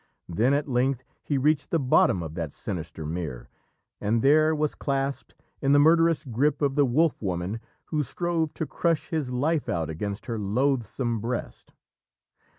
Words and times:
Then 0.27 0.55
at 0.55 0.67
length 0.67 1.03
he 1.21 1.37
reached 1.37 1.69
the 1.69 1.79
bottom 1.79 2.23
of 2.23 2.33
that 2.33 2.51
sinister 2.53 3.05
mere, 3.05 3.49
and 3.99 4.23
there 4.23 4.55
was 4.55 4.73
clasped 4.73 5.35
in 5.61 5.73
the 5.73 5.79
murderous 5.79 6.23
grip 6.25 6.63
of 6.63 6.73
the 6.73 6.87
Wolf 6.87 7.21
Woman 7.21 7.59
who 7.85 8.01
strove 8.01 8.51
to 8.55 8.65
crush 8.65 9.09
his 9.09 9.29
life 9.29 9.69
out 9.69 9.91
against 9.91 10.25
her 10.25 10.39
loathsome 10.39 11.19
breast. 11.19 11.73